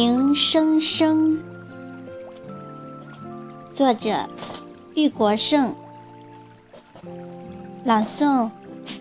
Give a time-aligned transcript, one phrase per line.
[0.00, 1.38] 鸣声声，
[3.74, 4.30] 作者
[4.94, 5.74] 玉国胜，
[7.84, 8.48] 朗诵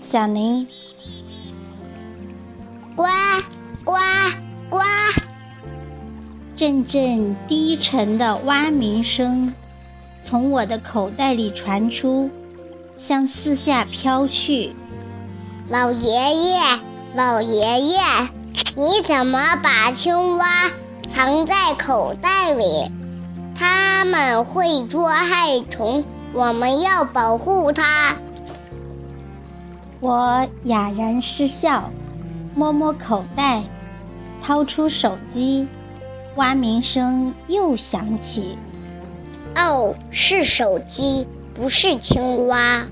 [0.00, 0.66] 小林。
[2.96, 3.04] 呱
[3.84, 3.92] 呱
[4.68, 4.80] 呱，
[6.56, 9.54] 阵阵低沉的蛙鸣声
[10.24, 12.28] 从我的口袋里传出，
[12.96, 14.72] 向四下飘去。
[15.68, 16.58] 老爷爷，
[17.14, 18.00] 老爷爷。
[18.76, 20.70] 你怎么把青蛙
[21.08, 22.90] 藏在口袋里？
[23.58, 28.16] 它们会捉害虫，我们要保护它。
[30.00, 31.90] 我哑然失笑，
[32.54, 33.62] 摸摸口袋，
[34.42, 35.66] 掏出手机，
[36.36, 38.56] 蛙鸣声又响起。
[39.56, 42.86] 哦，是手机，不是青蛙。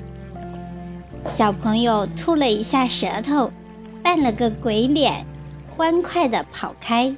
[1.24, 3.50] 小朋友吐了一下舌头，
[4.02, 5.24] 扮了个鬼脸。
[5.78, 7.14] 欢快地跑开。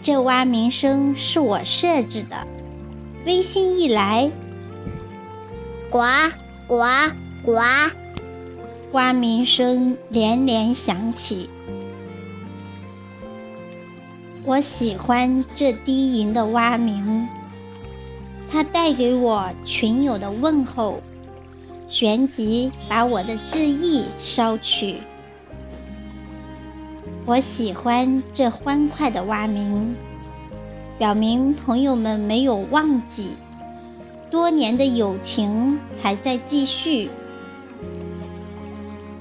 [0.00, 2.46] 这蛙鸣声是我设置的，
[3.26, 4.30] 微信一来，
[5.90, 5.98] 呱
[6.68, 6.84] 呱
[7.44, 7.58] 呱，
[8.92, 11.50] 蛙鸣声连连响起。
[14.44, 17.26] 我喜欢这低吟的蛙鸣，
[18.48, 21.02] 它带给我群友的问候，
[21.88, 24.98] 旋即把我的志意捎去。
[27.26, 29.94] 我喜欢这欢快的蛙鸣，
[30.98, 33.30] 表明朋友们没有忘记，
[34.30, 37.08] 多年的友情还在继续。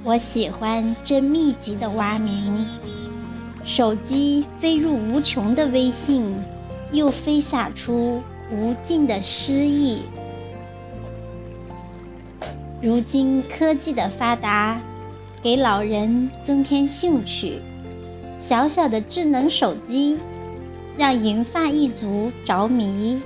[0.03, 2.65] 我喜欢这密集的蛙鸣，
[3.63, 6.33] 手机飞入无穷的微信，
[6.91, 10.01] 又飞洒出无尽的诗意。
[12.81, 14.81] 如今科技的发达，
[15.41, 17.61] 给老人增添兴趣。
[18.37, 20.17] 小小的智能手机，
[20.97, 23.21] 让银发一族着迷。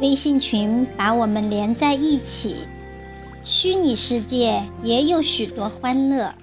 [0.00, 2.56] 微信群把我们连在一起，
[3.44, 6.34] 虚拟世界也有许多欢乐。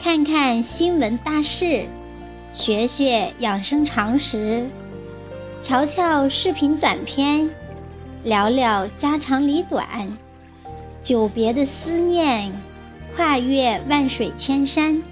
[0.00, 1.86] 看看新闻大事，
[2.52, 4.66] 学学养生常识，
[5.60, 7.48] 瞧瞧视频短片，
[8.24, 9.86] 聊聊家长里短，
[11.02, 12.52] 久别的思念。
[13.14, 15.02] 跨越万水千山，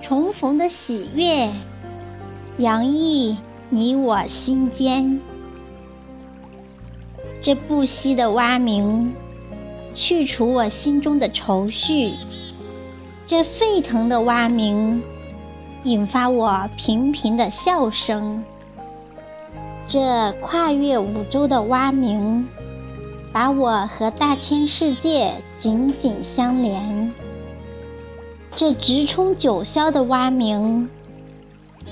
[0.00, 1.50] 重逢的喜悦
[2.58, 3.36] 洋溢
[3.70, 5.20] 你我心间。
[7.40, 9.12] 这不息的蛙鸣，
[9.92, 12.12] 去除我心中的愁绪；
[13.26, 15.02] 这沸腾的蛙鸣，
[15.82, 18.44] 引发我频频的笑声。
[19.88, 22.48] 这跨越五洲的蛙鸣，
[23.34, 27.12] 把我和大千世界紧紧相连。
[28.54, 30.88] 这直冲九霄的蛙鸣，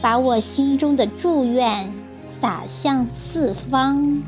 [0.00, 1.92] 把我心中的祝愿
[2.40, 4.22] 洒向四方。